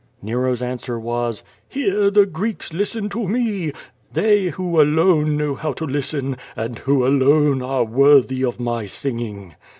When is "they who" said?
4.15-4.81